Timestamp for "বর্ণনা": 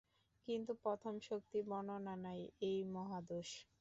1.67-2.15